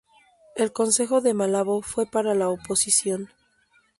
[0.55, 3.29] El Consejo de Malabo fue para la oposición.